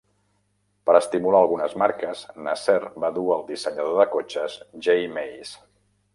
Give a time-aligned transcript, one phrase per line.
[0.89, 4.57] Per estimular algunes marques, Nasser va dur el dissenyador de cotxes
[4.89, 4.99] J.
[5.21, 5.55] Mays.